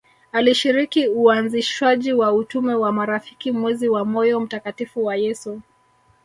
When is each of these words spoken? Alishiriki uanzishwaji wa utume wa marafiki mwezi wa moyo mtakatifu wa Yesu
Alishiriki 0.31 1.07
uanzishwaji 1.07 2.13
wa 2.13 2.33
utume 2.33 2.73
wa 2.73 2.91
marafiki 2.91 3.51
mwezi 3.51 3.89
wa 3.89 4.05
moyo 4.05 4.39
mtakatifu 4.39 5.05
wa 5.05 5.15
Yesu 5.15 5.61